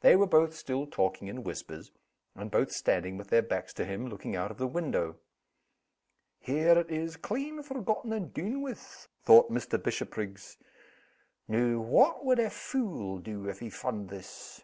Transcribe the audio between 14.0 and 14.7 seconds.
this?